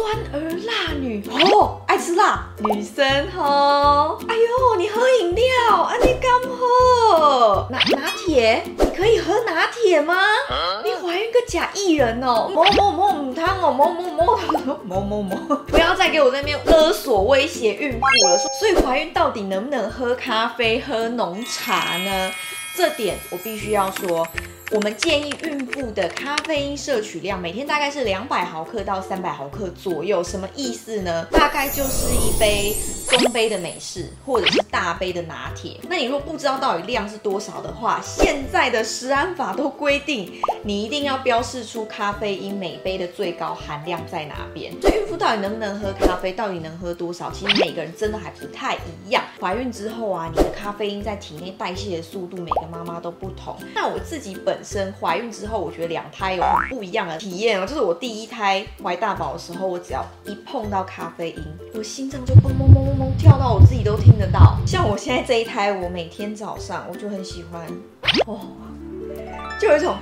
[0.00, 3.04] 酸儿辣女哦，爱吃辣女生
[3.36, 4.18] 哦。
[4.26, 5.92] 哎呦，你喝饮料啊？
[6.02, 8.64] 你刚喝拿拿铁？
[8.78, 10.16] 你可以喝拿铁吗？
[10.82, 12.50] 你怀孕个假艺人哦！
[12.50, 14.38] 某某某母汤哦，某某某
[14.84, 15.36] 某某某，
[15.66, 18.38] 不要再给我在那边勒索威胁孕妇了。
[18.58, 22.32] 所以怀孕到底能不能喝咖啡、喝浓茶呢？
[22.74, 24.26] 这点我必须要说。
[24.72, 31.26] 我们建议孕妇的咖啡因摄取量每天大概是两百毫克到三百毫克左右，什么意思呢？
[31.32, 32.76] 大概就是一杯
[33.10, 35.76] 中杯的美式或者是大杯的拿铁。
[35.88, 40.32] 那你如果不知道到底量是多少的话，现在的食安法都规定，
[40.62, 44.72] 你一定要标示出咖啡因每杯的最高含量在哪边。
[44.80, 49.22] 所以孕妇到底能不能喝咖啡，到底能喝多少，其实每个人真的还不太一样。
[49.40, 53.56] 怀孕之后啊，你的咖啡因在体内代谢的速度，每个妈妈都不同。
[53.74, 57.66] 那我自己本身怀孕之后，我觉得两胎有很不一样的体验哦。
[57.66, 64.56] 就是我第一胎怀大宝的时候，我只要一碰到咖啡因，我心脏就嘣嘣嘣跳到我自己都听得到。
[64.66, 67.66] 像我现在这一胎，我每天早上我就很喜欢
[68.26, 68.40] 哦，
[69.58, 69.96] 就有一种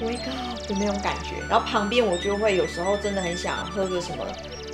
[0.00, 1.34] wake up 的那种感觉。
[1.48, 4.24] 然后旁边我就会有时候真的很想喝个什么。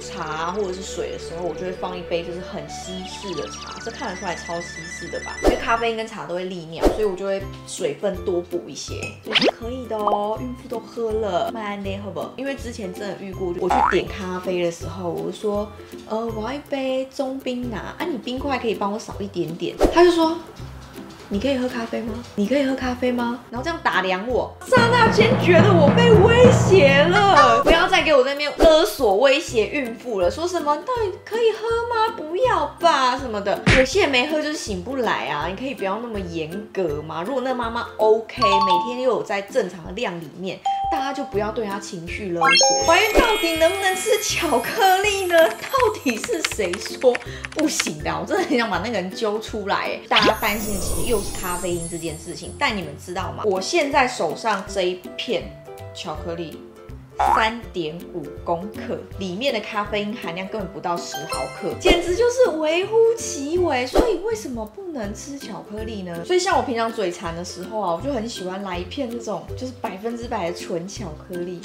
[0.05, 5.35] 茶或者是水的时候，我就会放一杯就是很稀释的茶，这看得出来超稀释的吧？
[5.45, 10.39] 因为咖啡跟茶都会利尿，所以我就会水分多补一些，也是可以的哦。
[10.41, 12.33] 孕妇都喝了，慢点好不好？
[12.37, 15.71] 因为之前真的遇过，我去点咖啡的时候，我就说，
[16.09, 19.75] 呃，我要一杯中冰拿，啊，你冰块可以帮我少一点点。
[19.93, 20.37] 他就说。
[21.31, 22.13] 你可以喝咖啡吗？
[22.35, 23.41] 你可以喝咖啡吗？
[23.51, 27.63] 然后这样打量我，刹那间觉得我被威胁了。
[27.95, 31.59] 再给我在那边勒索威胁孕妇了，说什么到底可以喝
[31.95, 32.13] 吗？
[32.17, 33.63] 不要吧什么的。
[33.79, 37.23] 有些人没喝就是醒不来啊，你可以不要那么严格嘛。
[37.23, 40.59] 如果那妈妈 OK，每天又有在正常的量里面。
[40.91, 42.83] 大家就不要对他情绪勒索。
[42.85, 45.49] 怀孕到底能不能吃巧克力呢？
[45.49, 45.69] 到
[46.03, 47.17] 底是谁说
[47.53, 48.11] 不行的？
[48.21, 49.97] 我真的很想把那个人揪出来。
[50.09, 52.53] 大家担心的其实又是咖啡因这件事情。
[52.59, 53.45] 但你们知道吗？
[53.47, 55.45] 我现在手上这一片
[55.95, 56.61] 巧克力。
[57.19, 63.87] 三点五公克，里面的咖啡因含量根本不到十毫克，简直就是微乎其微。
[63.87, 66.25] 所以为什么不能吃巧克力呢？
[66.25, 71.61] 所以像我平常嘴馋的时候啊，我就很喜欢来一片这种就是百分之百的纯巧克力，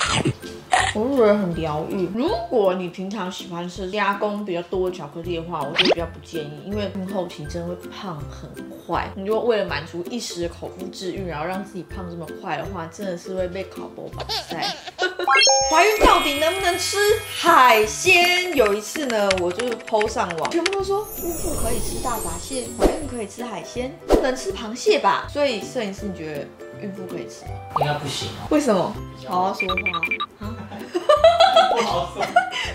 [0.96, 2.10] 我就觉得很疗愈。
[2.16, 8.50] 如果你平常喜欢吃加工比较多的巧克力的话，我就比较不建议，因为孕后期真的会胖很
[8.86, 9.08] 快。
[9.16, 14.66] 你如果为了满足一时的口腹之欲，然后让自己胖这么快的话，真的是会被考博绑在。
[15.70, 16.98] 怀孕到底能不能吃
[17.40, 18.56] 海鲜？
[18.56, 25.28] 有一次呢，我就 PO 上网，全部都说孕妇可以吃大闸蟹，怀孕可以吃海鲜，不能吃螃蟹吧？
[25.30, 26.48] 所以摄影师，你觉得
[26.82, 27.52] 孕妇可以吃吗？
[27.82, 28.48] 应该不行哦。
[28.50, 28.96] 为什么？
[29.28, 30.56] 好好说话啊！
[31.82, 32.24] 不好说。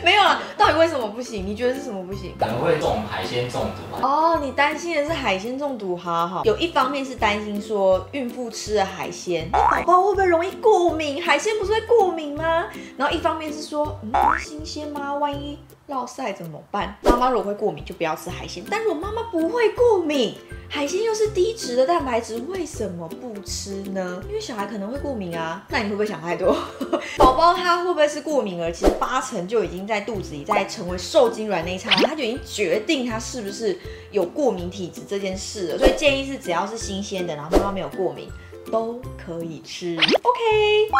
[0.02, 1.46] 没有啊，到底为什么不行？
[1.46, 2.34] 你觉得是什么不行？
[2.38, 4.06] 可能会中海鲜中毒吧。
[4.06, 6.44] 哦，你担心的是海鲜中毒，好好好。
[6.44, 11.22] 有一方面是担心说孕妇吃了海鲜，那宝宝会不会容易过敏？
[11.22, 12.66] 海鲜不是会过敏吗？
[12.96, 15.14] 然后一方面是说，嗯，新鲜吗？
[15.14, 16.96] 万一落晒怎么办？
[17.02, 18.62] 妈妈如果会过敏，就不要吃海鲜。
[18.70, 20.34] 但如果妈妈不会过敏，
[20.68, 24.22] 海鲜又是低脂的蛋白质，为什么不吃呢？
[24.28, 25.64] 因为小孩可能会过敏啊。
[25.68, 26.56] 那你会不会想太多？
[27.18, 28.70] 宝宝他会不会是过敏儿？
[28.72, 30.04] 其实八成就已经在。
[30.04, 33.78] 肚子里，在成为受精卵那一刹那，他就已经决定他是不是
[34.10, 35.78] 有过敏体质这件事了。
[35.78, 38.28] 所以建议是，只要是新鲜的，然后妈妈没有过敏，
[38.70, 39.96] 都可以吃。
[39.96, 40.90] OK，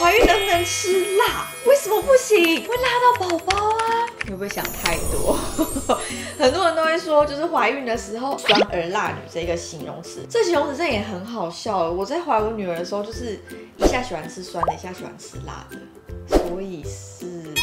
[0.00, 1.46] 怀孕能不能吃辣？
[1.68, 2.66] 为什么不行？
[2.66, 4.07] 会辣到宝宝啊！
[4.28, 5.32] 你会不会想太多？
[6.38, 11.90] 很多人都会说，就是怀孕的时候酸儿辣女这个形容词，这形容词真的也很好笑。
[11.90, 13.40] 我在怀我女儿的时候，就是
[13.78, 17.54] 一下喜欢吃酸的，一下喜欢吃辣的，所以是。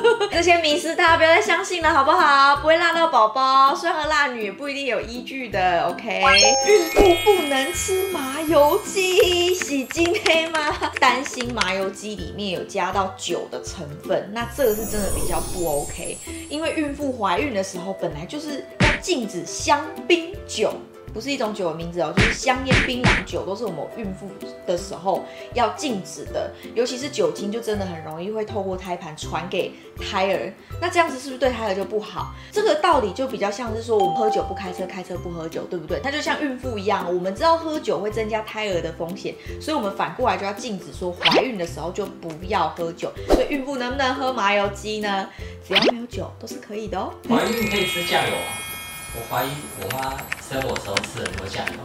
[0.32, 2.56] 这些迷思大家不要再相信了，好不好？
[2.56, 5.86] 不会辣到宝宝，酸和辣女也不一定有依据的。
[5.88, 6.22] OK，
[6.66, 10.74] 孕妇不能吃麻油鸡，洗精黑吗？
[11.00, 16.18] 担心麻油鸡里面有加到酒的成分，那这个是真的比较不 OK。
[16.48, 20.72] 因为孕妇怀孕的时候本来就是要禁止香槟酒。
[21.16, 24.28] 不是一种酒的名字哦，就是香烟、槟榔酒都是我们孕妇
[24.66, 25.24] 的时候
[25.54, 30.52] 要禁止的，尤其是酒精，就真的很容易会透过胎盘传给胎儿。
[30.78, 32.34] 那这样子是不是对胎儿就不好？
[32.52, 35.98] 这个道理就比较像是说，我们喝酒不开车，开车不喝酒，对不对？
[36.00, 43.10] 它就像孕妇一样，我们知道喝酒会增加胎儿的风险，所以我们反过来就要禁止说，怀孕的时候就不要喝酒。
[43.28, 45.30] 所以孕妇能不能喝麻油鸡呢？
[45.66, 47.10] 只要没有酒都是可以的哦。
[47.26, 48.65] 怀孕可以吃酱油啊。
[49.14, 49.48] 我怀疑
[49.80, 50.16] 我妈
[50.48, 51.78] 生我时候吃很多酱油。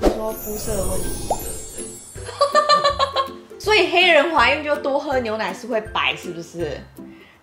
[0.00, 1.28] 你说肤色的问题？
[3.58, 6.80] 所以黑人怀孕就多喝牛奶是会白，是不是？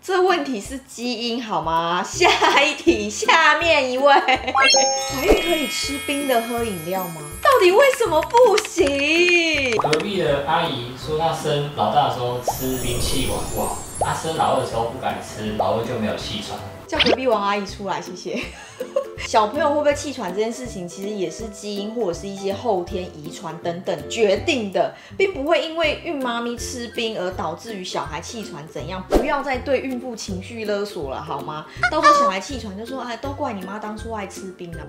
[0.02, 2.02] 这问题是基因好吗？
[2.08, 7.22] 下一题，下面一位， 怀孕可以吃冰的喝饮料吗？
[7.42, 9.78] 到底为什么不行？
[9.78, 16.58] 隔壁的阿姨说，她生老大的时候吃冰气管不好，她生老二的时候不敢吃，老二就没有气喘。
[16.88, 18.42] 叫隔壁王阿姨出来，谢谢。
[19.28, 29.04] 小朋友会不会气喘这件事情，其实也是基因或者是一些后天遗传等等决定的，并不会因为孕妈咪吃冰而导致于小孩气喘怎样。
[29.10, 31.66] 不要再对孕妇情绪勒索了，好吗？
[31.92, 34.88] 到时候小孩气喘就说，哎，都怪你妈当初爱吃冰了。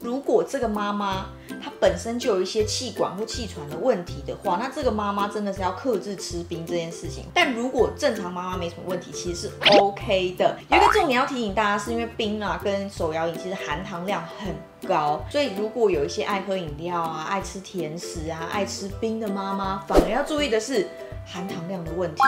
[0.00, 1.26] 如果这个妈妈
[1.62, 7.24] 她本身就有一些气管或气喘的问题的话，那这个妈妈真的是要克制吃冰这件事情。
[7.34, 10.56] 但如果正常妈妈没什么问题，其实是 OK 的。
[10.70, 14.54] 有一个重点要提醒大家，是因为冰啊跟手摇饮其实含糖量很
[14.88, 20.88] 高，所以如果有一些爱喝饮料啊、爱吃甜食啊、爱吃冰的妈妈，反而要注意的是。
[21.26, 22.20] 含糖量的问题，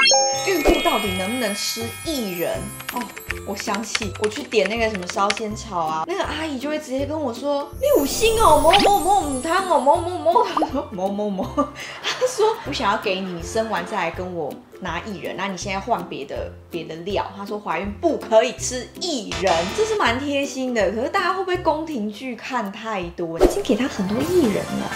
[0.46, 2.58] 孕妇到底能不能吃薏仁？
[2.92, 3.02] 哦，
[3.46, 10.44] 我想起我去点那个什么烧仙草啊，那个阿姨就会直接跟我说：“你五星哦，某某某母汤哦，某某某
[10.90, 11.44] 某某某。
[12.02, 20.92] ”她说：“我想要给你，你生完再来跟我拿薏仁，那你现在换别的别的料。”她说怀孕不可以吃薏仁，这是蛮贴心的。
[20.92, 23.38] 可是大家会不会宫廷剧看太多？
[23.40, 24.90] 已经给她很多薏仁了，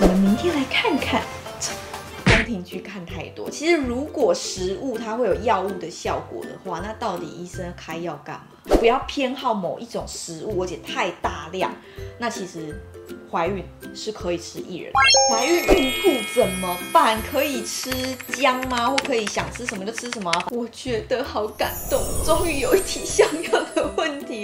[0.00, 1.22] 我们明天来看看。
[2.46, 8.76] 听剧看太多，其实如果食物它会有药物的效果的话，那到底医生开药干嘛？
[8.78, 11.74] 不要偏好某一种食物，而且太大量，
[12.18, 12.80] 那其实。
[13.30, 13.62] 怀孕
[13.94, 14.92] 是可以吃薏仁，
[15.30, 17.20] 怀孕孕吐怎么办？
[17.22, 17.90] 可以吃
[18.32, 18.88] 姜吗？
[18.88, 20.32] 或可以想吃什么就吃什么？
[20.50, 23.86] 我觉得好感动，终于有一题像样的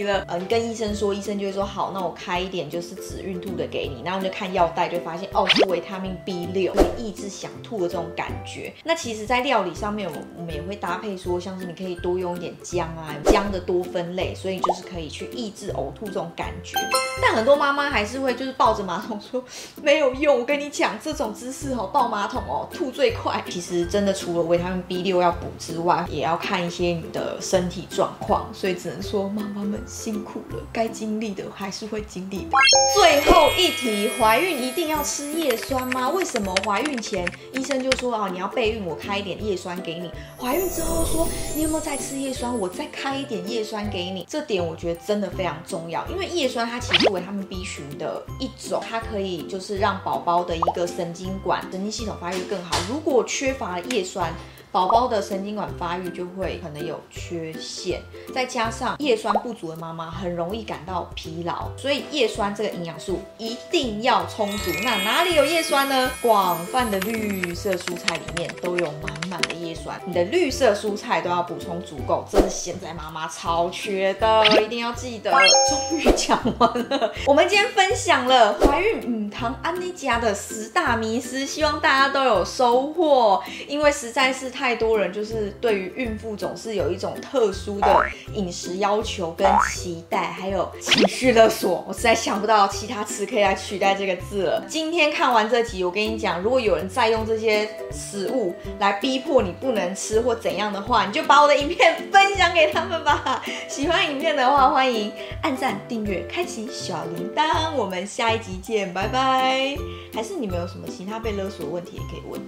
[0.05, 0.25] 问题了。
[0.29, 8.73] 嗯，跟医生说，医生就会说好，那我开一点就是止孕吐的给你，然后你就看药袋，就发现哦是维他命 B 六，可以抑制想吐的这种感觉。
[8.85, 16.79] 那其实，在料理上面，我我们也会搭配说，像是你可以多用一点姜啊，姜的多酚类，所以就是可以去抑制呕吐这种感觉。
[17.21, 19.43] 但很多妈妈还是会就是抱着马桶说
[19.83, 23.43] 没有用，我跟你讲这种姿势哦，抱马桶哦，吐最快。
[23.49, 32.49] 其实真的除了维他命 B 六要补之外，也要看一些你的身体状况，所以只能说妈妈们辛苦了，该经历的还是会经历的。
[32.95, 36.09] 最后一题，怀孕一定要吃叶酸吗？
[36.09, 40.11] 为什么怀孕前医生就说啊，你要备孕，我开一点叶酸给你。
[40.39, 44.27] 怀孕之后说你有没有再吃叶酸，我再开一点叶酸给你。
[44.29, 48.83] 这点我觉得真的非常重要，因为叶酸它其实为他们 B 群的一种。
[48.89, 52.77] 它可以就是让宝宝的一个神经管、神经系统发育更好。
[52.89, 54.33] 如果缺乏了叶酸，
[54.73, 58.01] 宝宝的神经管发育就会可能有缺陷，
[58.35, 64.71] 再加上叶酸不足的妈妈很容易感到疲劳，所以叶酸这个营养素一定要充足。
[64.83, 66.11] 那哪里有叶酸呢？
[66.23, 75.33] 广泛的绿色蔬菜里面都有满满的叶酸，你的绿色蔬菜都要补充足够，这是现在妈妈超缺的， 一定要记得。
[75.69, 84.53] 终于讲完了，我们今天分享了怀孕母糖安妮家的十大迷思，希望大家都有收获，因为实在是。
[84.53, 88.05] 太多人就是对于孕妇总是有一种特殊的
[88.35, 91.83] 饮食要求跟期待，还有情绪勒索。
[91.89, 94.63] 我实在想不到其他词可以来取代这个字了。
[94.69, 103.41] 今天看完这集，我跟你讲，如果有人再用这些食物来逼迫你不能吃或怎样的话，你就把我的影片分享给他们吧。
[103.71, 107.73] 喜欢影片的话，欢迎按赞、订阅、开启小铃铛。
[107.77, 109.77] 我们下一集见，拜拜。
[110.13, 112.41] 还是你们有什么其他被勒索的问题也可以问。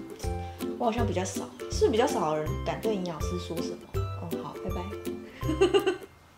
[0.77, 3.79] 我好像比较少，是不是比较少的人敢对营养师说什么？
[3.95, 5.95] 哦，好，拜拜。